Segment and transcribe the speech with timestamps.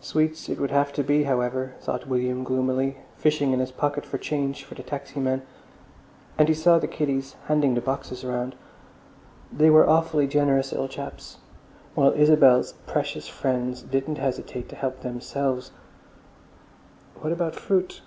[0.00, 4.18] Sweets it would have to be, however, thought William gloomily, fishing in his pocket for
[4.18, 5.40] change for the taxi man.
[6.36, 12.74] And he saw the kiddies handing the boxes round—they were awfully generous little chaps—while Isabel's
[12.86, 15.72] precious friends didn't hesitate to help themselves....
[17.22, 18.02] What about fruit?